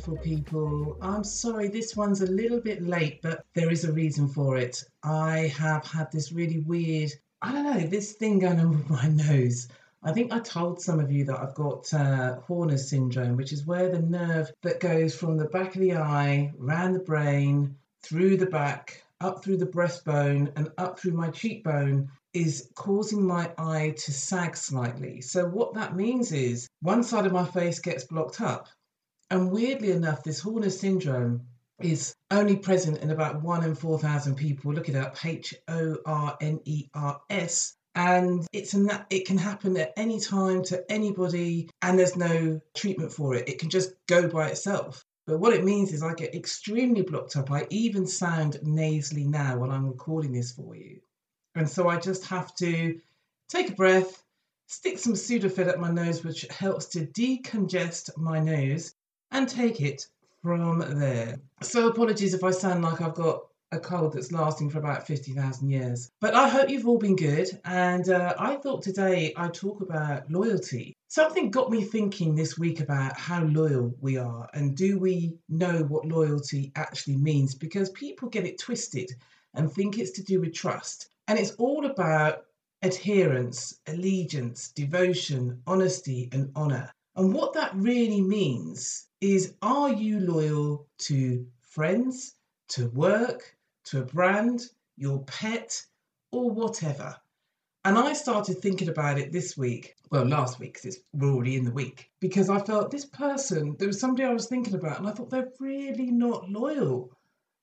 [0.00, 0.96] beautiful people.
[1.02, 4.82] I'm sorry, this one's a little bit late, but there is a reason for it.
[5.02, 7.12] I have had this really weird,
[7.42, 9.68] I don't know, this thing going on with my nose.
[10.02, 13.66] I think I told some of you that I've got uh, Horner's syndrome, which is
[13.66, 18.38] where the nerve that goes from the back of the eye, round the brain, through
[18.38, 23.92] the back, up through the breastbone, and up through my cheekbone is causing my eye
[23.98, 25.20] to sag slightly.
[25.20, 28.68] So, what that means is one side of my face gets blocked up.
[29.30, 31.46] And weirdly enough, this Horner syndrome
[31.78, 34.72] is only present in about one in 4,000 people.
[34.72, 37.74] Look it up H O R N E R S.
[37.94, 43.12] And it's an, it can happen at any time to anybody, and there's no treatment
[43.12, 43.48] for it.
[43.48, 45.04] It can just go by itself.
[45.26, 47.50] But what it means is I get extremely blocked up.
[47.50, 51.00] I even sound nasally now while I'm recording this for you.
[51.54, 53.00] And so I just have to
[53.48, 54.24] take a breath,
[54.66, 58.94] stick some Sudafed up my nose, which helps to decongest my nose,
[59.30, 60.06] and take it
[60.42, 61.38] from there.
[61.62, 63.42] So apologies if I sound like I've got
[63.72, 66.10] a cold that's lasting for about 50,000 years.
[66.20, 67.48] But I hope you've all been good.
[67.64, 70.94] And uh, I thought today I'd talk about loyalty.
[71.08, 75.82] Something got me thinking this week about how loyal we are and do we know
[75.84, 77.54] what loyalty actually means?
[77.54, 79.10] Because people get it twisted
[79.54, 81.08] and think it's to do with trust.
[81.28, 82.44] And it's all about
[82.82, 86.90] adherence, allegiance, devotion, honesty, and honour.
[87.16, 92.34] And what that really means is are you loyal to friends,
[92.68, 94.62] to work, to a brand,
[94.96, 95.84] your pet,
[96.30, 97.16] or whatever?
[97.84, 101.64] And I started thinking about it this week, well, last week, because we're already in
[101.64, 105.08] the week, because I felt this person, there was somebody I was thinking about, and
[105.08, 107.10] I thought they're really not loyal.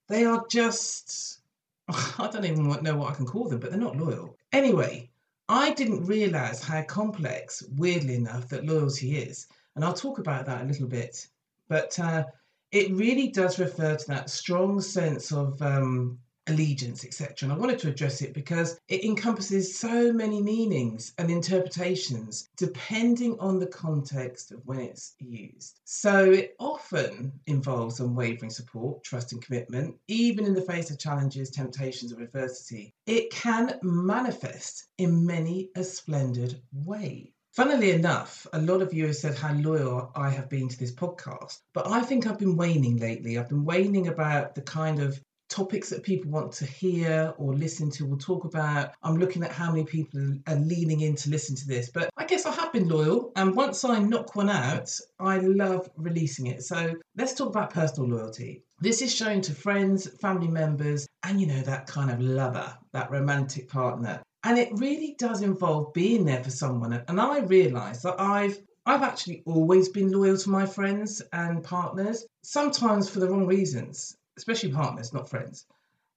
[0.07, 1.41] They are just,
[1.87, 4.35] I don't even know what I can call them, but they're not loyal.
[4.51, 5.06] Anyway,
[5.49, 9.47] I didn't realize how complex, weirdly enough, that loyalty is.
[9.75, 11.27] And I'll talk about that a little bit.
[11.69, 12.25] But uh,
[12.71, 17.35] it really does refer to that strong sense of um, allegiance, etc.
[17.41, 23.37] And I wanted to address it because it encompasses so many meanings and interpretations depending
[23.39, 25.79] on the context of when it's used.
[25.85, 31.49] So it often involves unwavering support, trust, and commitment, even in the face of challenges,
[31.49, 32.93] temptations, or adversity.
[33.05, 37.33] It can manifest in many a splendid way.
[37.57, 40.91] Funnily enough, a lot of you have said how loyal I have been to this
[40.91, 43.37] podcast, but I think I've been waning lately.
[43.37, 45.19] I've been waning about the kind of
[45.49, 48.91] topics that people want to hear or listen to or talk about.
[49.03, 51.89] I'm looking at how many people are leaning in to listen to this.
[51.89, 53.31] But I guess I have been loyal.
[53.35, 56.63] And once I knock one out, I love releasing it.
[56.63, 58.63] So let's talk about personal loyalty.
[58.79, 63.09] This is shown to friends, family members, and you know, that kind of lover, that
[63.09, 64.21] romantic partner.
[64.43, 66.93] And it really does involve being there for someone.
[67.07, 72.25] And I realise that I've I've actually always been loyal to my friends and partners,
[72.41, 75.65] sometimes for the wrong reasons especially partners, not friends.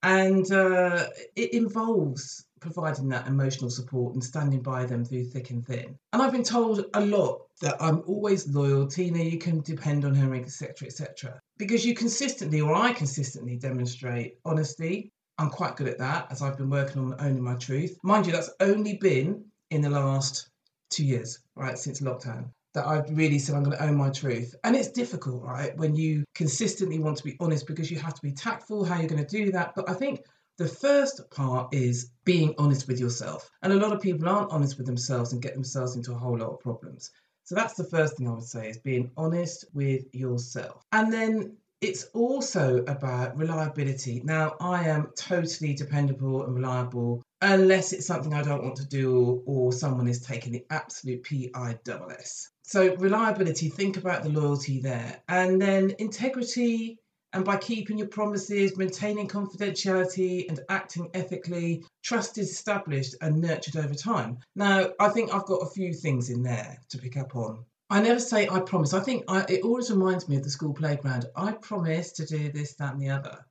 [0.03, 5.67] And uh, it involves providing that emotional support and standing by them through thick and
[5.67, 5.99] thin.
[6.13, 10.15] And I've been told a lot that I'm always loyal, Tina, you can depend on
[10.15, 11.41] her, etc., etc.
[11.59, 15.13] Because you consistently, or I consistently demonstrate honesty.
[15.39, 17.97] I'm quite good at that as I've been working on owning my truth.
[18.03, 20.51] Mind you, that's only been in the last
[20.91, 24.55] two years, right, since lockdown that I've really said I'm going to own my truth.
[24.65, 25.77] And it's difficult, right?
[25.77, 29.09] When you consistently want to be honest because you have to be tactful how you're
[29.09, 29.73] going to do that.
[29.75, 30.23] But I think
[30.59, 33.51] the first part is being honest with yourself.
[33.63, 36.39] And a lot of people aren't honest with themselves and get themselves into a whole
[36.39, 37.11] lot of problems.
[37.45, 40.85] So that's the first thing I would say is being honest with yourself.
[40.93, 44.21] And then it's also about reliability.
[44.23, 49.43] Now, I am totally dependable and reliable unless it's something I don't want to do
[49.47, 52.51] or someone is taking the absolute PISS.
[52.63, 55.23] So, reliability, think about the loyalty there.
[55.29, 56.99] And then integrity,
[57.33, 63.77] and by keeping your promises, maintaining confidentiality, and acting ethically, trust is established and nurtured
[63.77, 64.39] over time.
[64.55, 67.65] Now, I think I've got a few things in there to pick up on.
[67.89, 68.95] I never say I promise.
[68.95, 71.27] I think I, it always reminds me of the school playground.
[71.35, 73.45] I promise to do this, that, and the other.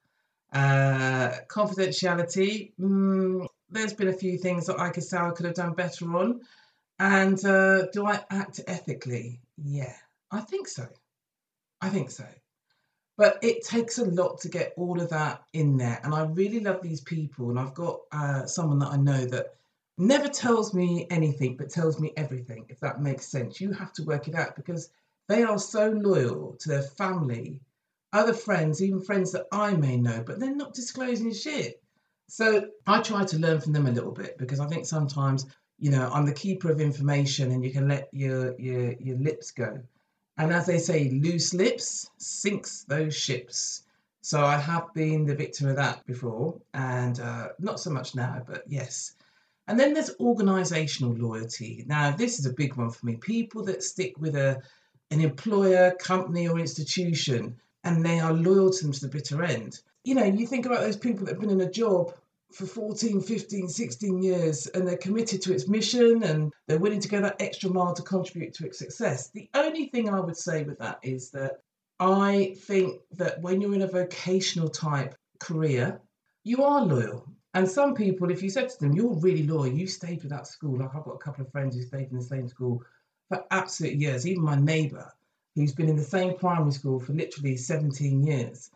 [0.53, 2.71] Uh, confidentiality.
[2.79, 6.05] Mm, there's been a few things that I could say I could have done better
[6.15, 6.41] on.
[6.99, 9.39] And uh, do I act ethically?
[9.57, 9.95] Yeah,
[10.31, 10.87] I think so.
[11.81, 12.25] I think so.
[13.17, 15.99] But it takes a lot to get all of that in there.
[16.03, 17.49] And I really love these people.
[17.49, 19.55] And I've got uh, someone that I know that
[19.97, 23.59] never tells me anything, but tells me everything, if that makes sense.
[23.59, 24.89] You have to work it out because
[25.27, 27.59] they are so loyal to their family,
[28.13, 31.83] other friends, even friends that I may know, but they're not disclosing shit.
[32.29, 35.45] So I try to learn from them a little bit because I think sometimes
[35.79, 39.51] you know, I'm the keeper of information and you can let your your your lips
[39.51, 39.79] go.
[40.37, 43.83] And as they say, loose lips sinks those ships.
[44.21, 48.41] So I have been the victim of that before, and uh, not so much now,
[48.45, 49.15] but yes.
[49.67, 51.85] And then there's organizational loyalty.
[51.87, 53.15] Now, this is a big one for me.
[53.15, 54.61] People that stick with a
[55.11, 59.79] an employer, company, or institution, and they are loyal to them to the bitter end.
[60.09, 62.15] You know, you think about those people that have been in a job
[62.51, 67.07] for 14, 15, 16 years and they're committed to its mission and they're willing to
[67.07, 69.29] go that extra mile to contribute to its success.
[69.29, 71.59] The only thing I would say with that is that
[71.99, 76.01] I think that when you're in a vocational type career,
[76.43, 77.23] you are loyal.
[77.53, 80.47] And some people, if you said to them, you're really loyal, you stayed with that
[80.47, 80.79] school.
[80.79, 82.81] Like I've got a couple of friends who stayed in the same school
[83.27, 84.25] for absolute years.
[84.25, 85.13] Even my neighbour,
[85.53, 88.71] who's been in the same primary school for literally 17 years.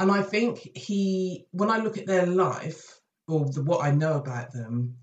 [0.00, 2.98] And I think he, when I look at their life,
[3.28, 4.96] or the, what I know about them,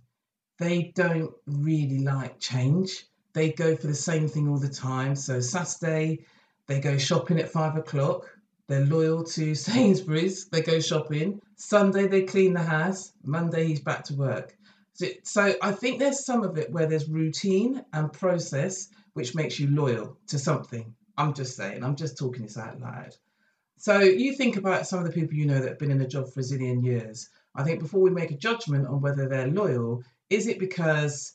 [0.58, 3.06] they don't really like change.
[3.34, 5.16] They go for the same thing all the time.
[5.16, 6.26] So Saturday,
[6.66, 8.26] they go shopping at five o'clock.
[8.66, 10.46] They're loyal to Sainsbury's.
[10.48, 11.42] They go shopping.
[11.58, 13.14] Sunday, they clean the house.
[13.24, 14.58] Monday, he's back to work.
[14.94, 19.60] So, so I think there's some of it where there's routine and process, which makes
[19.60, 20.96] you loyal to something.
[21.20, 23.16] I'm just saying, I'm just talking this out loud.
[23.78, 26.08] So you think about some of the people you know that have been in a
[26.08, 27.30] job for a zillion years.
[27.54, 31.34] I think before we make a judgment on whether they're loyal, is it because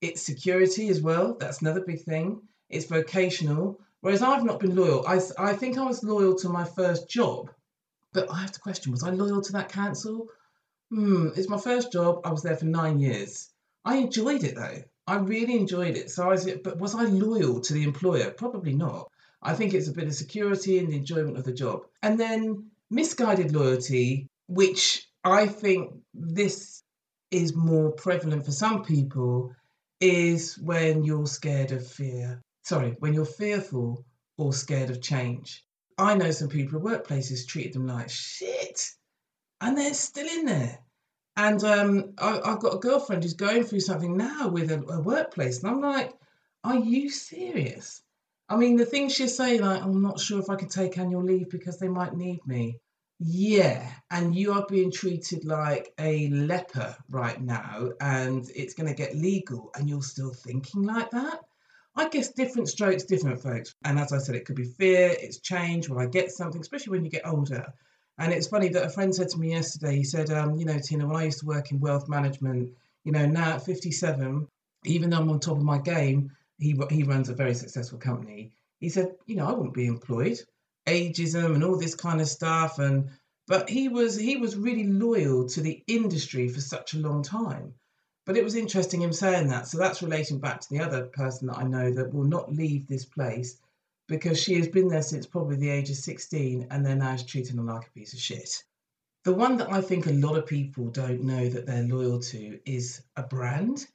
[0.00, 1.36] it's security as well?
[1.38, 2.42] That's another big thing.
[2.68, 3.80] It's vocational.
[4.00, 5.06] Whereas I've not been loyal.
[5.06, 7.50] I, I think I was loyal to my first job,
[8.12, 10.26] but I have to question was I loyal to that council?
[10.90, 12.20] Hmm, it's my first job.
[12.24, 13.50] I was there for nine years.
[13.84, 14.82] I enjoyed it though.
[15.06, 16.10] I really enjoyed it.
[16.10, 18.30] So I was, but was I loyal to the employer?
[18.30, 19.10] Probably not.
[19.44, 21.82] I think it's a bit of security and the enjoyment of the job.
[22.02, 26.82] And then misguided loyalty, which I think this
[27.30, 29.54] is more prevalent for some people
[30.00, 32.40] is when you're scared of fear.
[32.62, 34.04] Sorry, when you're fearful
[34.38, 35.64] or scared of change.
[35.98, 38.90] I know some people at workplaces treated them like shit
[39.60, 40.78] and they're still in there.
[41.36, 45.00] And um, I, have got a girlfriend who's going through something now with a, a,
[45.00, 45.62] workplace.
[45.62, 46.12] And I'm like,
[46.62, 48.02] are you serious?
[48.48, 51.22] I mean, the things she's saying, like, I'm not sure if I can take annual
[51.22, 52.78] leave because they might need me.
[53.18, 58.94] Yeah, and you are being treated like a leper right now, and it's going to
[58.94, 61.40] get legal, and you're still thinking like that.
[61.96, 63.74] I guess different strokes, different folks.
[63.84, 66.90] And as I said, it could be fear, it's change, will I get something, especially
[66.90, 67.72] when you get older.
[68.18, 70.78] And it's funny that a friend said to me yesterday, he said, um, you know,
[70.78, 72.72] Tina, when I used to work in wealth management,
[73.04, 74.46] you know, now at 57,
[74.84, 78.52] even though I'm on top of my game, he, he runs a very successful company.
[78.80, 80.38] He said, you know, I wouldn't be employed.
[80.86, 83.08] Ageism and all this kind of stuff and
[83.46, 87.74] but he was he was really loyal to the industry for such a long time.
[88.26, 89.68] But it was interesting him saying that.
[89.68, 92.86] So that's relating back to the other person that i know that will not leave
[92.86, 93.58] this place
[94.08, 97.56] because she has been there since probably the age of 16 and they're now treating
[97.56, 98.64] her like a piece of shit.
[99.24, 102.60] The one that i think a lot of people don't know that they're loyal to
[102.64, 103.86] is a brand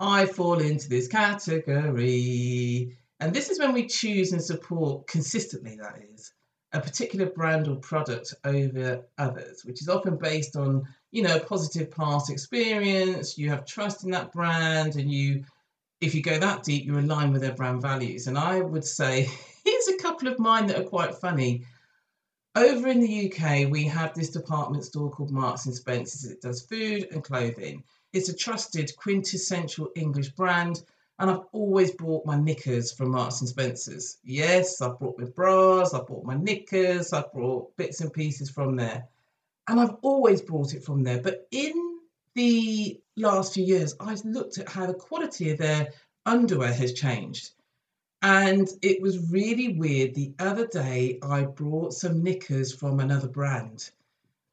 [0.00, 6.00] i fall into this category and this is when we choose and support consistently, that
[6.14, 6.32] is,
[6.72, 11.90] a particular brand or product over others, which is often based on, you know, positive
[11.90, 13.36] past experience.
[13.36, 15.44] You have trust in that brand, and you,
[16.00, 18.28] if you go that deep, you're aligned with their brand values.
[18.28, 19.28] And I would say,
[19.64, 21.64] here's a couple of mine that are quite funny.
[22.54, 26.30] Over in the UK, we have this department store called Marks and Spencer's.
[26.30, 27.82] It does food and clothing.
[28.12, 30.82] It's a trusted, quintessential English brand
[31.18, 34.18] and I've always bought my knickers from Marks and Spencer's.
[34.22, 38.76] Yes, I've brought my bras, I've bought my knickers, I've brought bits and pieces from
[38.76, 39.04] there.
[39.66, 41.20] And I've always bought it from there.
[41.20, 41.98] But in
[42.34, 45.88] the last few years, I've looked at how the quality of their
[46.24, 47.50] underwear has changed.
[48.22, 50.14] And it was really weird.
[50.14, 53.90] The other day, I brought some knickers from another brand.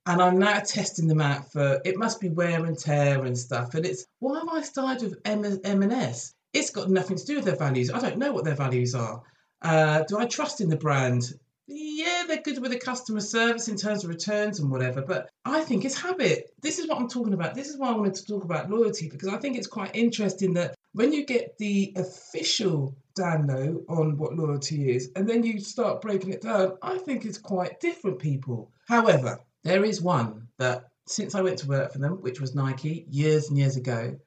[0.05, 3.73] And I'm now testing them out for it must be wear and tear and stuff.
[3.73, 6.33] And it's why have I started with M and S?
[6.53, 7.91] It's got nothing to do with their values.
[7.91, 9.21] I don't know what their values are.
[9.61, 11.33] Uh, do I trust in the brand?
[11.67, 15.61] Yeah, they're good with the customer service in terms of returns and whatever, but I
[15.61, 16.51] think it's habit.
[16.61, 17.55] This is what I'm talking about.
[17.55, 20.53] This is why I wanted to talk about loyalty because I think it's quite interesting
[20.53, 26.01] that when you get the official download on what loyalty is and then you start
[26.01, 28.71] breaking it down, I think it's quite different, people.
[28.87, 33.05] However, there is one that since I went to work for them, which was Nike
[33.09, 34.17] years and years ago,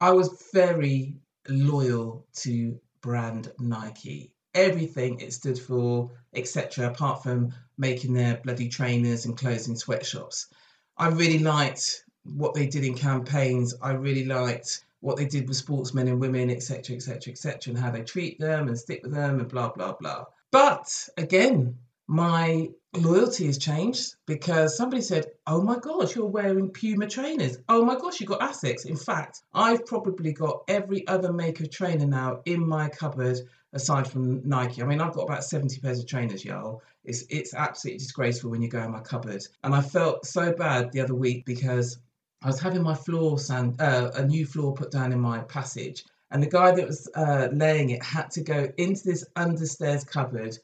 [0.00, 1.16] I was very
[1.48, 4.32] loyal to brand Nike.
[4.54, 10.48] Everything it stood for, etc., apart from making their bloody trainers and closing sweatshops.
[10.96, 13.74] I really liked what they did in campaigns.
[13.82, 17.90] I really liked what they did with sportsmen and women, etc., etc., etc., and how
[17.90, 20.24] they treat them and stick with them and blah, blah, blah.
[20.50, 27.06] But again, my loyalty has changed because somebody said, Oh my gosh, you're wearing Puma
[27.06, 27.58] trainers.
[27.68, 28.86] Oh my gosh, you got Asics.
[28.86, 33.38] In fact, I've probably got every other make of trainer now in my cupboard
[33.72, 34.82] aside from Nike.
[34.82, 36.82] I mean, I've got about 70 pairs of trainers, y'all.
[37.04, 39.42] It's, it's absolutely disgraceful when you go in my cupboard.
[39.62, 41.98] And I felt so bad the other week because
[42.42, 46.04] I was having my floor sand, uh, a new floor put down in my passage.
[46.32, 50.58] And the guy that was uh, laying it had to go into this understairs cupboard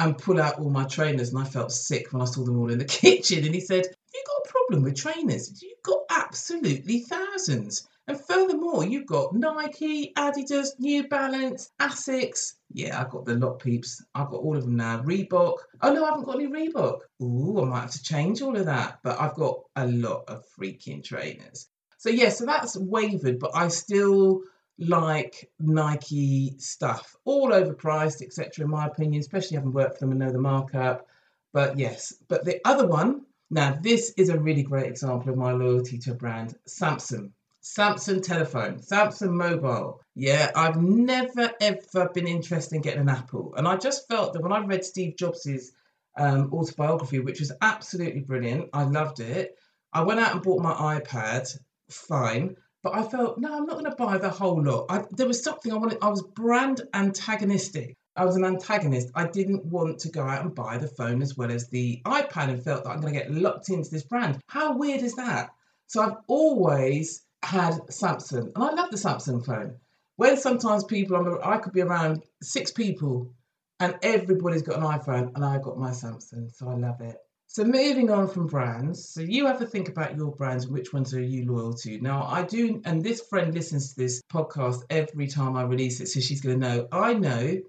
[0.00, 1.32] and pull out all my trainers.
[1.32, 3.44] And I felt sick when I saw them all in the kitchen.
[3.44, 5.62] And he said, Have you got a problem with trainers?
[5.62, 7.86] You've got absolutely thousands.
[8.08, 12.54] And furthermore, you've got Nike, Adidas, New Balance, Asics.
[12.72, 14.02] Yeah, I've got the lot peeps.
[14.14, 15.02] I've got all of them now.
[15.02, 15.58] Reebok.
[15.82, 17.00] Oh no, I haven't got any Reebok.
[17.22, 18.98] Ooh, I might have to change all of that.
[19.04, 21.68] But I've got a lot of freaking trainers.
[21.98, 24.40] So yeah, so that's wavered, but I still
[24.80, 28.64] like Nike stuff, all overpriced, etc.
[28.64, 31.06] In my opinion, especially having worked for them and know the markup.
[31.52, 35.52] But yes, but the other one, now this is a really great example of my
[35.52, 37.30] loyalty to a brand, Samsung.
[37.62, 40.00] Samsung telephone, Samsung mobile.
[40.14, 44.42] Yeah, I've never ever been interested in getting an Apple, and I just felt that
[44.42, 45.72] when I read Steve Jobs's
[46.16, 49.58] um, autobiography, which was absolutely brilliant, I loved it.
[49.92, 51.58] I went out and bought my iPad,
[51.90, 54.86] fine, but I felt no, I'm not going to buy the whole lot.
[54.88, 55.98] I, there was something I wanted.
[56.02, 57.96] I was brand antagonistic.
[58.16, 59.10] I was an antagonist.
[59.14, 62.48] I didn't want to go out and buy the phone as well as the iPad,
[62.48, 64.40] and felt that I'm going to get locked into this brand.
[64.48, 65.50] How weird is that?
[65.86, 69.76] So I've always had Samsung, and I love the Samsung phone.
[70.16, 73.32] When sometimes people, I could be around six people,
[73.78, 77.16] and everybody's got an iPhone, and I got my Samsung, so I love it.
[77.52, 80.92] So moving on from brands, so you have to think about your brands and which
[80.92, 82.00] ones are you loyal to.
[82.00, 86.06] Now I do, and this friend listens to this podcast every time I release it,
[86.06, 86.88] so she's going to know.
[86.92, 87.60] I know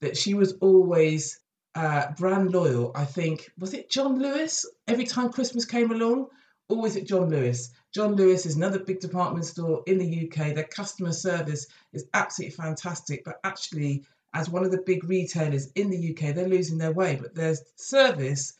[0.00, 1.38] that she was always
[1.76, 2.90] uh, brand loyal.
[2.96, 4.66] I think was it John Lewis?
[4.88, 6.26] Every time Christmas came along,
[6.68, 7.70] always at John Lewis.
[7.94, 10.52] John Lewis is another big department store in the UK.
[10.52, 14.04] Their customer service is absolutely fantastic, but actually,
[14.34, 17.14] as one of the big retailers in the UK, they're losing their way.
[17.14, 18.54] But their service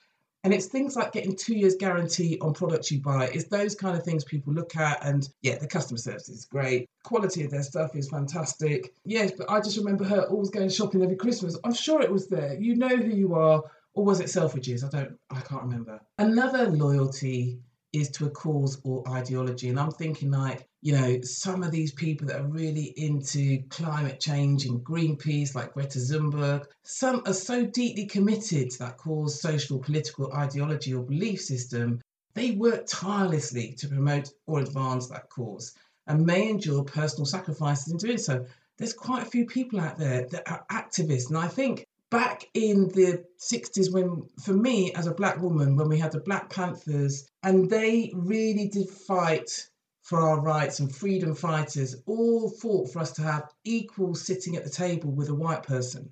[0.49, 3.27] and it's things like getting two years guarantee on products you buy.
[3.27, 5.05] It's those kind of things people look at.
[5.05, 6.89] And yeah, the customer service is great.
[7.05, 8.95] Quality of their stuff is fantastic.
[9.05, 11.59] Yes, but I just remember her always going shopping every Christmas.
[11.65, 12.55] I'm sure it was there.
[12.59, 13.63] You know who you are.
[13.93, 14.85] Or was it Selfridges?
[14.85, 16.01] I don't, I can't remember.
[16.17, 17.59] Another loyalty
[17.93, 19.69] is to a cause or ideology.
[19.69, 24.21] And I'm thinking like, you know, some of these people that are really into climate
[24.21, 29.79] change and Greenpeace, like Greta Thunberg, some are so deeply committed to that cause, social,
[29.79, 32.01] political ideology or belief system,
[32.35, 35.75] they work tirelessly to promote or advance that cause
[36.07, 38.47] and may endure personal sacrifices in doing so.
[38.77, 41.29] There's quite a few people out there that are activists.
[41.29, 45.89] And I think back in the 60s when for me as a black woman when
[45.89, 49.69] we had the black panthers and they really did fight
[50.09, 54.65] for our rights and freedom fighters all fought for us to have equal sitting at
[54.65, 56.11] the table with a white person.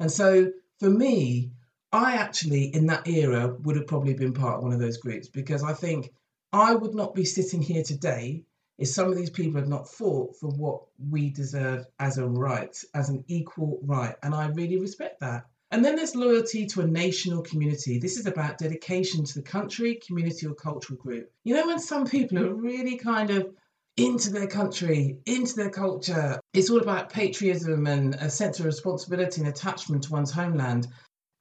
[0.00, 0.50] And so
[0.80, 1.52] for me,
[1.92, 5.28] I actually, in that era, would have probably been part of one of those groups
[5.28, 6.12] because I think
[6.52, 8.42] I would not be sitting here today
[8.78, 12.76] if some of these people had not fought for what we deserve as a right,
[12.94, 14.16] as an equal right.
[14.24, 15.46] And I really respect that.
[15.76, 17.98] And then there's loyalty to a national community.
[17.98, 21.30] This is about dedication to the country, community, or cultural group.
[21.44, 23.52] You know, when some people are really kind of
[23.98, 29.42] into their country, into their culture, it's all about patriotism and a sense of responsibility
[29.42, 30.86] and attachment to one's homeland.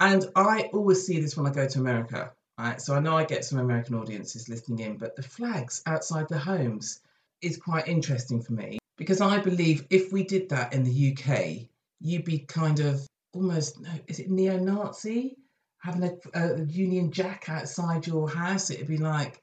[0.01, 2.33] And I always see this when I go to America.
[2.59, 2.81] Right?
[2.81, 6.37] So I know I get some American audiences listening in, but the flags outside the
[6.37, 6.99] homes
[7.41, 11.69] is quite interesting for me because I believe if we did that in the UK,
[12.01, 15.37] you'd be kind of almost is it neo-Nazi
[15.79, 18.71] having a, a Union Jack outside your house?
[18.71, 19.41] It'd be like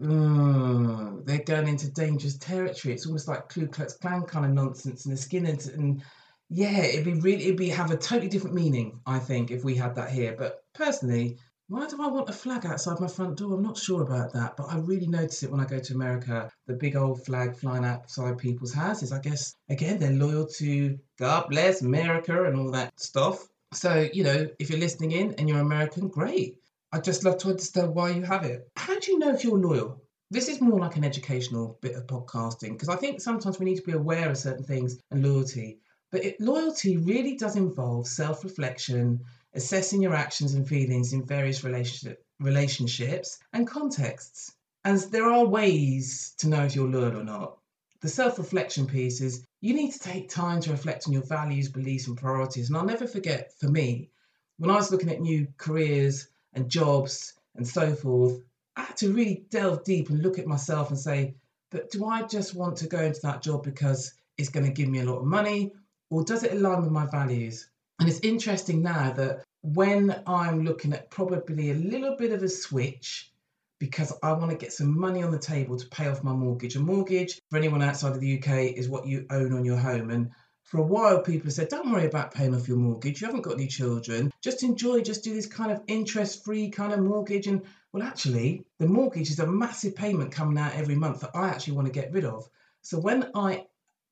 [0.00, 2.94] mm, they're going into dangerous territory.
[2.94, 6.02] It's almost like Ku Klux Klan kind of nonsense, and the skin and, and
[6.48, 9.00] yeah, it'd be really it'd be have a totally different meaning.
[9.04, 11.38] I think if we had that here, but personally.
[11.70, 13.52] Why do I want a flag outside my front door?
[13.52, 16.50] I'm not sure about that, but I really notice it when I go to America.
[16.66, 19.12] The big old flag flying outside people's houses.
[19.12, 23.46] I guess, again, they're loyal to God bless America and all that stuff.
[23.74, 26.56] So, you know, if you're listening in and you're American, great.
[26.90, 28.66] I'd just love to understand why you have it.
[28.74, 30.02] How do you know if you're loyal?
[30.30, 33.76] This is more like an educational bit of podcasting because I think sometimes we need
[33.76, 35.80] to be aware of certain things and loyalty.
[36.10, 39.20] But it, loyalty really does involve self reflection
[39.54, 44.54] assessing your actions and feelings in various relationship, relationships and contexts.
[44.84, 47.58] And there are ways to know if you're loyal or not.
[48.00, 51.68] the self reflection piece is you need to take time to reflect on your values,
[51.68, 52.68] beliefs, and priorities.
[52.68, 54.10] And I'll never forget for me,
[54.58, 58.40] when I was looking at new careers and jobs and so forth,
[58.76, 61.34] I had to really delve deep and look at myself and say,
[61.70, 64.88] but do I just want to go into that job because it's going to give
[64.88, 65.72] me a lot of money
[66.10, 67.68] or does it align with my values?
[67.98, 72.48] And it's interesting now that when I'm looking at probably a little bit of a
[72.48, 73.32] switch
[73.78, 76.76] because I want to get some money on the table to pay off my mortgage.
[76.76, 80.10] A mortgage, for anyone outside of the UK, is what you own on your home.
[80.10, 80.30] And
[80.64, 83.20] for a while, people have said, don't worry about paying off your mortgage.
[83.20, 84.32] You haven't got any children.
[84.42, 87.46] Just enjoy, just do this kind of interest free kind of mortgage.
[87.46, 87.62] And
[87.92, 91.74] well, actually, the mortgage is a massive payment coming out every month that I actually
[91.74, 92.48] want to get rid of.
[92.82, 93.66] So when I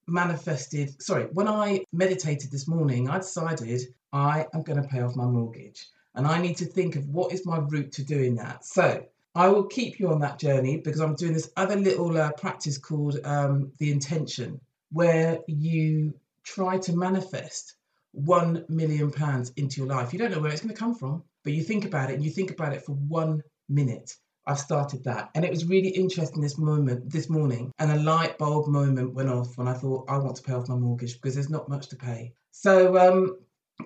[0.07, 3.83] manifested, sorry, when I meditated this morning, I decided
[4.13, 5.87] I am going to pay off my mortgage.
[6.15, 8.65] And I need to think of what is my route to doing that.
[8.65, 12.33] So I will keep you on that journey because I'm doing this other little uh,
[12.33, 14.61] practice called um, the intention,
[14.93, 17.75] where you try to manifest
[18.13, 20.15] one million pounds into your life.
[20.15, 22.25] You don't know where it's going to come from, but you think about it and
[22.25, 24.17] you think about it for one minute.
[24.47, 25.31] I've started that.
[25.35, 29.29] And it was really interesting this moment, this morning, and a light bulb moment went
[29.29, 31.89] off when I thought, I want to pay off my mortgage because there's not much
[31.89, 32.33] to pay.
[32.53, 33.39] So um,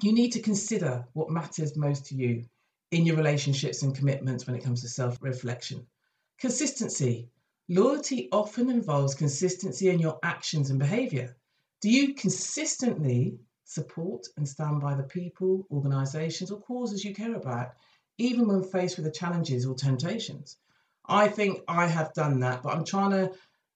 [0.03, 2.45] you need to consider what matters most to you
[2.91, 5.87] in your relationships and commitments when it comes to self reflection.
[6.39, 7.29] Consistency.
[7.69, 11.37] Loyalty often involves consistency in your actions and behavior.
[11.81, 17.75] Do you consistently support and stand by the people, organizations, or causes you care about,
[18.21, 20.57] even when faced with the challenges or temptations?
[21.07, 23.33] I think I have done that, but I'm trying to,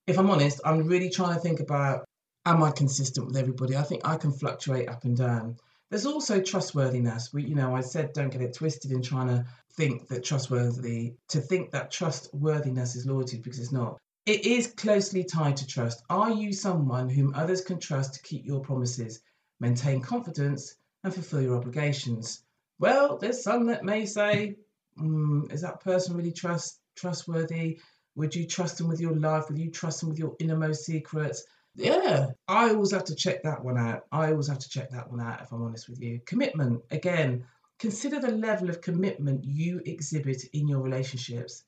[0.06, 2.04] if I'm honest, I'm really trying to think about
[2.46, 3.74] am I consistent with everybody?
[3.76, 5.56] I think I can fluctuate up and down.
[5.90, 7.32] There's also trustworthiness.
[7.32, 11.14] We, you know, I said don't get it twisted in trying to think that trustworthy,
[11.28, 13.98] to think that trustworthiness is loyalty because it's not.
[14.26, 16.02] It is closely tied to trust.
[16.10, 19.20] Are you someone whom others can trust to keep your promises,
[19.60, 22.43] maintain confidence, and fulfill your obligations?
[22.78, 24.56] Well, there's some that may say,
[24.98, 27.80] mm, is that person really trust trustworthy?
[28.16, 29.48] Would you trust them with your life?
[29.48, 31.44] Would you trust them with your innermost secrets?
[31.76, 34.04] yeah, I always have to check that one out.
[34.12, 36.20] I always have to check that one out if I'm honest with you.
[36.24, 37.44] Commitment, again,
[37.78, 41.64] consider the level of commitment you exhibit in your relationships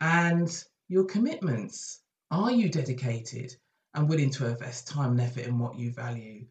[0.00, 0.50] and
[0.88, 2.00] your commitments.
[2.30, 3.56] Are you dedicated
[3.94, 6.44] and willing to invest time and effort in what you value?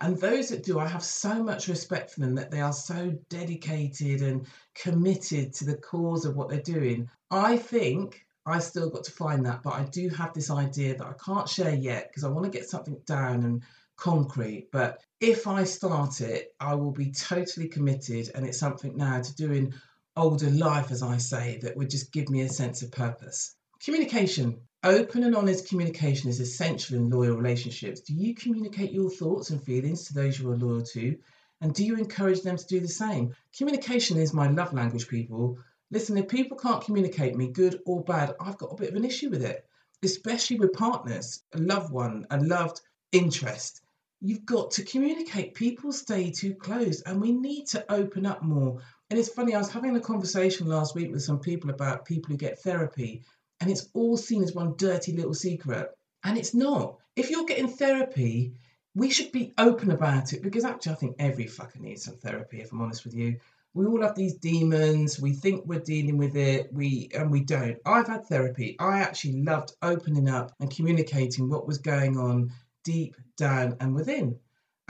[0.00, 3.10] And those that do, I have so much respect for them that they are so
[3.28, 7.08] dedicated and committed to the cause of what they're doing.
[7.30, 11.06] I think I still got to find that, but I do have this idea that
[11.06, 13.62] I can't share yet because I want to get something down and
[13.96, 14.68] concrete.
[14.72, 19.34] But if I start it, I will be totally committed, and it's something now to
[19.34, 19.74] doing
[20.16, 23.54] older life, as I say, that would just give me a sense of purpose.
[23.80, 24.60] Communication.
[24.82, 28.00] Open and honest communication is essential in loyal relationships.
[28.00, 31.18] Do you communicate your thoughts and feelings to those you are loyal to?
[31.60, 33.34] And do you encourage them to do the same?
[33.54, 35.58] Communication is my love language, people.
[35.90, 39.04] Listen, if people can't communicate me, good or bad, I've got a bit of an
[39.04, 39.66] issue with it,
[40.02, 42.80] especially with partners, a loved one, a loved
[43.12, 43.82] interest.
[44.22, 45.52] You've got to communicate.
[45.52, 48.80] People stay too close, and we need to open up more.
[49.10, 52.30] And it's funny, I was having a conversation last week with some people about people
[52.30, 53.24] who get therapy,
[53.60, 55.90] and it's all seen as one dirty little secret.
[56.24, 56.98] And it's not.
[57.16, 58.54] If you're getting therapy,
[58.94, 62.60] we should be open about it because actually, I think every fucker needs some therapy,
[62.60, 63.38] if I'm honest with you.
[63.72, 65.20] We all have these demons.
[65.20, 66.72] We think we're dealing with it.
[66.72, 67.78] We and we don't.
[67.86, 68.76] I've had therapy.
[68.80, 74.38] I actually loved opening up and communicating what was going on deep down and within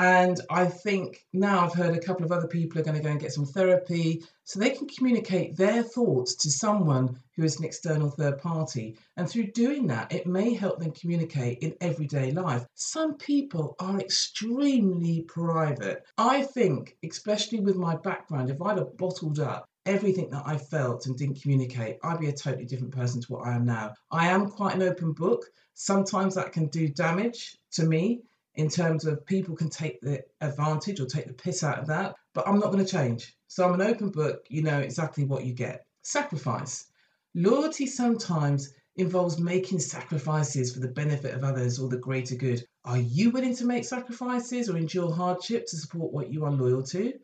[0.00, 3.10] and I think now I've heard a couple of other people are going to go
[3.10, 7.66] and get some therapy so they can communicate their thoughts to someone who is an
[7.66, 8.96] external third party.
[9.18, 12.64] And through doing that, it may help them communicate in everyday life.
[12.76, 16.02] Some people are extremely private.
[16.16, 21.04] I think, especially with my background, if I'd have bottled up everything that I felt
[21.06, 23.92] and didn't communicate, I'd be a totally different person to what I am now.
[24.10, 25.44] I am quite an open book.
[25.74, 28.22] Sometimes that can do damage to me
[28.54, 32.14] in terms of people can take the advantage or take the piss out of that,
[32.34, 33.34] but I'm not going to change.
[33.46, 35.84] So I'm an open book, you know exactly what you get.
[36.02, 36.86] Sacrifice.
[37.34, 42.64] Loyalty sometimes involves making sacrifices for the benefit of others or the greater good.
[42.84, 46.82] Are you willing to make sacrifices or endure hardship to support what you are loyal
[46.84, 47.14] to?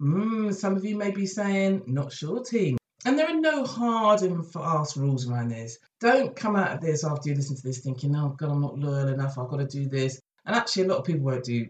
[0.00, 2.76] Mm, some of you may be saying, not sure, team.
[3.04, 5.78] And there are no hard and fast rules around this.
[6.00, 8.78] Don't come out of this after you listen to this thinking, oh God, I'm not
[8.78, 9.38] loyal enough.
[9.38, 10.20] I've got to do this.
[10.46, 11.66] And actually, a lot of people won't do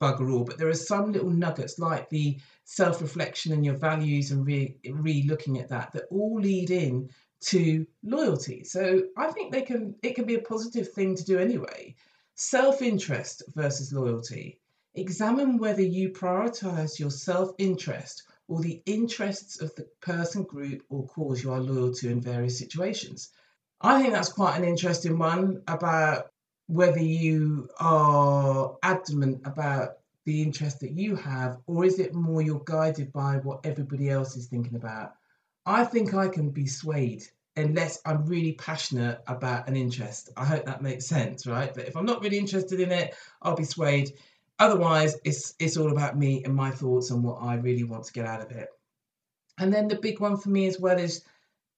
[0.00, 4.30] bugger all, but there are some little nuggets like the self reflection and your values
[4.30, 8.64] and re, looking at that that all lead in to loyalty.
[8.64, 11.94] So I think they can it can be a positive thing to do anyway.
[12.36, 14.60] Self-interest versus loyalty.
[14.94, 21.42] Examine whether you prioritize your self-interest or the interests of the person, group, or cause
[21.42, 23.30] you are loyal to in various situations.
[23.80, 26.30] I think that's quite an interesting one about
[26.66, 32.62] whether you are adamant about the interest that you have, or is it more you're
[32.64, 35.12] guided by what everybody else is thinking about?
[35.66, 37.24] I think I can be swayed
[37.56, 40.30] unless I'm really passionate about an interest.
[40.36, 41.72] I hope that makes sense, right?
[41.72, 44.12] But if I'm not really interested in it, I'll be swayed.
[44.58, 48.12] Otherwise, it's it's all about me and my thoughts and what I really want to
[48.12, 48.68] get out of it.
[49.58, 51.22] And then the big one for me as well is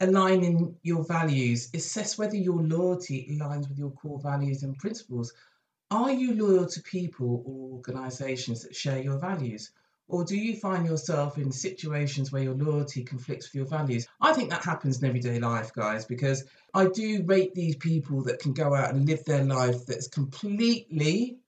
[0.01, 1.71] aligning your values.
[1.75, 5.33] Assess whether your loyalty aligns with your core values and principles.
[5.91, 9.71] Are you loyal to people or organizations that share your values?
[10.09, 14.07] Or do you find yourself in situations where your loyalty conflicts with your values?
[14.21, 18.39] I think that happens in everyday life, guys, because I do rate these people that
[18.39, 21.39] can go out and live their life that's completely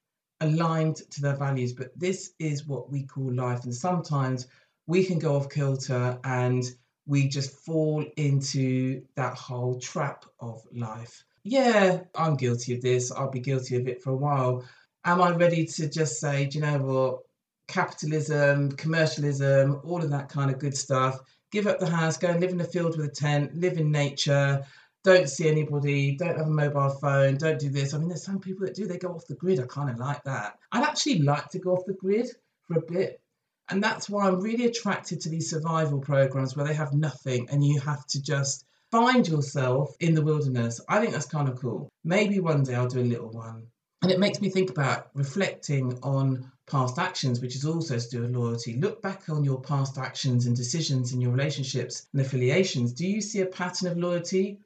[0.41, 1.73] aligned to their values.
[1.73, 3.63] But this is what we call life.
[3.65, 4.49] And sometimes
[4.87, 6.65] we can go off kilter and
[7.09, 11.25] we just fall into that whole trap of life.
[11.43, 13.11] Yeah, I'm guilty of this.
[13.11, 14.63] I'll be guilty of it for a while.
[15.05, 17.21] Am I ready to just say, do you know what?
[17.67, 21.19] Capitalism, commercialism, all of that kind of good stuff.
[21.51, 23.91] Give up the house, go and live in a field with a tent, live in
[23.91, 24.63] nature,
[25.03, 27.95] don't see anybody, don't have a mobile phone, don't do this.
[27.95, 29.61] I mean, there's some people that do, they go off the grid.
[29.61, 30.59] I kind of like that.
[30.73, 32.29] I'd actually like to go off the grid
[32.67, 33.23] for a bit
[33.71, 37.65] and that's why I'm really attracted to these survival programs where they have nothing and
[37.65, 40.81] you have to just find yourself in the wilderness.
[40.89, 41.91] I think that's kind of cool.
[42.05, 43.67] Maybe one day I'll do a little one.
[44.03, 48.23] And it makes me think about reflecting on past actions, which is also to do
[48.23, 48.77] with loyalty.
[48.77, 52.93] Look back on your past actions and decisions in your relationships and affiliations.
[52.93, 54.61] Do you see a pattern of loyalty?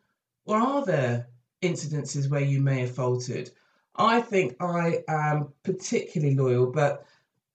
[0.44, 1.28] Or are there
[1.62, 3.50] incidences where you may have faltered?
[3.96, 7.06] I think I am particularly loyal, but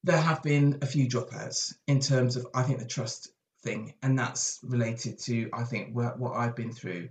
[0.08, 3.30] there have been a few dropouts in terms of I think the trust
[3.62, 7.10] thing, and that's related to I think what, what I've been through,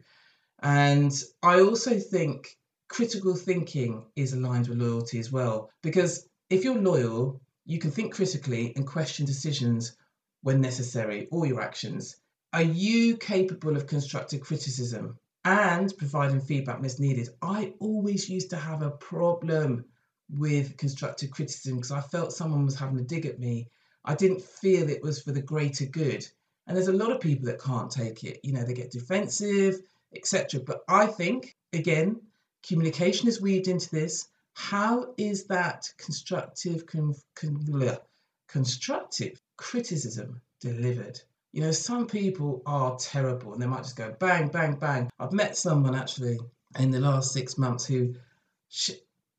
[0.60, 2.56] and I also think
[2.88, 8.14] critical thinking is aligned with loyalty as well because if you're loyal, you can think
[8.14, 9.96] critically and question decisions
[10.42, 12.16] when necessary, all your actions.
[12.52, 17.28] Are you capable of constructive criticism and providing feedback it's needed?
[17.42, 19.84] I always used to have a problem
[20.30, 23.68] with constructive criticism because I felt someone was having a dig at me.
[24.04, 26.26] I didn't feel it was for the greater good.
[26.66, 28.40] And there's a lot of people that can't take it.
[28.42, 29.80] You know, they get defensive,
[30.14, 30.60] etc.
[30.60, 32.20] But I think, again,
[32.66, 34.28] communication is weaved into this.
[34.54, 37.98] How is that constructive, con, con,
[38.48, 41.20] constructive criticism delivered?
[41.52, 45.08] You know, some people are terrible and they might just go bang, bang, bang.
[45.18, 46.38] I've met someone actually
[46.78, 48.14] in the last six months who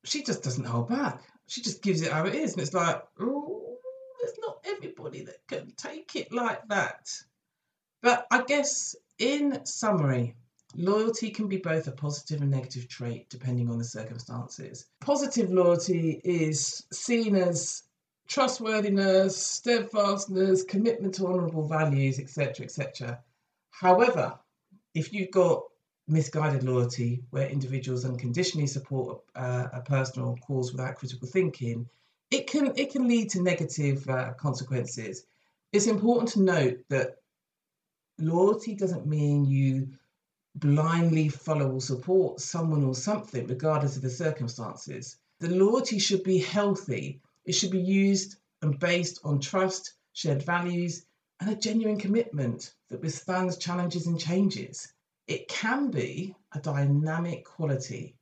[0.07, 1.21] she just doesn't hold back.
[1.47, 2.53] She just gives it how it is.
[2.53, 3.77] And it's like, oh,
[4.19, 7.11] there's not everybody that can take it like that.
[8.01, 10.35] But I guess in summary,
[10.75, 14.85] loyalty can be both a positive and negative trait depending on the circumstances.
[15.01, 17.83] Positive loyalty is seen as
[18.27, 23.19] trustworthiness, steadfastness, commitment to honourable values, etc., etc.
[23.71, 24.37] However,
[24.93, 25.63] if you've got
[26.07, 31.87] misguided loyalty, where individuals unconditionally support uh, a personal cause without critical thinking,
[32.31, 35.25] it can it can lead to negative uh, consequences.
[35.73, 37.17] It's important to note that
[38.19, 39.89] loyalty doesn't mean you
[40.55, 45.17] blindly follow or support someone or something, regardless of the circumstances.
[45.39, 47.21] The loyalty should be healthy.
[47.45, 51.05] It should be used and based on trust, shared values,
[51.39, 54.93] and a genuine commitment that withstands challenges and changes
[55.27, 58.15] it can be a dynamic quality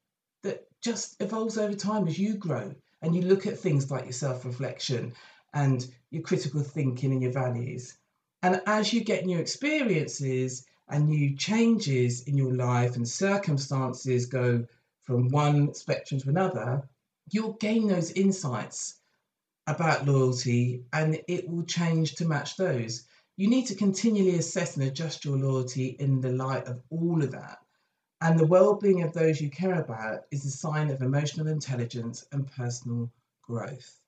[0.43, 4.13] that just evolves over time as you grow and you look at things like your
[4.13, 5.13] self reflection
[5.53, 7.97] and your critical thinking and your values.
[8.41, 14.65] And as you get new experiences and new changes in your life and circumstances go
[15.03, 16.87] from one spectrum to another,
[17.31, 18.95] you'll gain those insights
[19.67, 23.03] about loyalty and it will change to match those
[23.37, 27.31] you need to continually assess and adjust your loyalty in the light of all of
[27.31, 27.59] that.
[28.21, 32.25] And the well being of those you care about is a sign of emotional intelligence
[32.31, 33.99] and personal growth.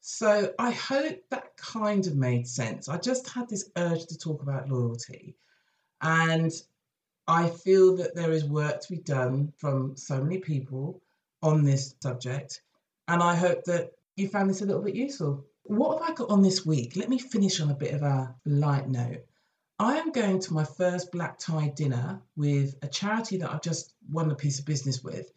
[0.00, 2.88] So I hope that kind of made sense.
[2.88, 5.36] I just had this urge to talk about loyalty.
[6.02, 6.52] And
[7.26, 11.00] I feel that there is work to be done from so many people
[11.42, 12.62] on this subject.
[13.08, 15.44] And I hope that you found this a little bit useful.
[15.68, 16.94] What have I got on this week?
[16.94, 19.24] Let me finish on a bit of a light note.
[19.80, 23.92] I am going to my first black tie dinner with a charity that I've just
[24.08, 25.32] won a piece of business with.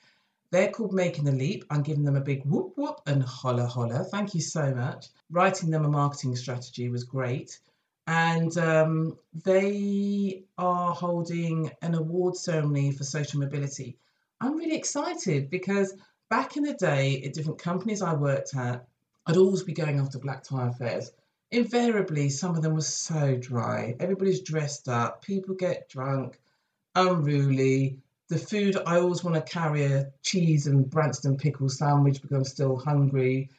[0.51, 1.65] They're called Making the Leap.
[1.71, 4.03] I'm giving them a big whoop whoop and holla holla.
[4.03, 5.07] Thank you so much.
[5.31, 7.59] Writing them a marketing strategy was great.
[8.05, 13.97] And um, they are holding an award ceremony for social mobility.
[14.41, 15.95] I'm really excited because
[16.29, 18.85] back in the day, at different companies I worked at,
[19.25, 21.11] I'd always be going after black tie affairs
[21.51, 23.95] invariably some of them were so dry.
[23.99, 26.39] Everybody's dressed up, people get drunk,
[26.95, 27.97] unruly.
[28.29, 32.43] The food, I always want to carry a cheese and Branston pickle sandwich because I'm
[32.43, 33.49] still hungry,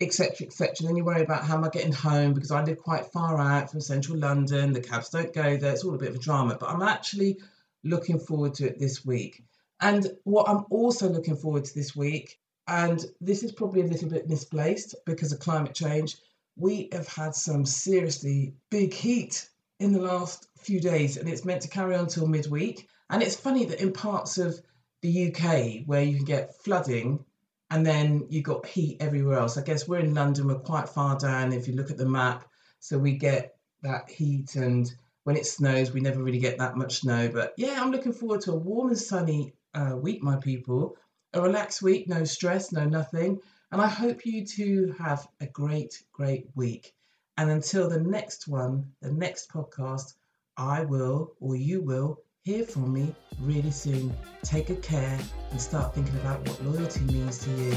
[0.00, 0.46] etc.
[0.46, 0.74] etc.
[0.80, 3.70] Then you worry about how am I getting home because I live quite far out
[3.70, 4.72] from central London.
[4.72, 5.72] The cabs don't go there.
[5.72, 7.38] It's all a bit of a drama, but I'm actually
[7.82, 9.44] looking forward to it this week.
[9.80, 14.08] And what I'm also looking forward to this week, and this is probably a little
[14.08, 16.16] bit misplaced because of climate change,
[16.56, 19.48] we have had some seriously big heat
[19.80, 22.88] in the last few days and it's meant to carry on till midweek.
[23.10, 24.58] And it's funny that in parts of
[25.02, 27.24] the UK where you can get flooding
[27.70, 29.58] and then you've got heat everywhere else.
[29.58, 32.44] I guess we're in London, we're quite far down if you look at the map.
[32.80, 34.90] So we get that heat and
[35.24, 37.28] when it snows, we never really get that much snow.
[37.28, 40.96] But yeah, I'm looking forward to a warm and sunny uh, week, my people.
[41.34, 43.40] A relaxed week, no stress, no nothing.
[43.72, 46.94] And I hope you two have a great, great week.
[47.36, 50.14] And until the next one, the next podcast,
[50.56, 54.16] I will, or you will, hear from me really soon.
[54.44, 55.18] Take good care
[55.50, 57.74] and start thinking about what loyalty means to you.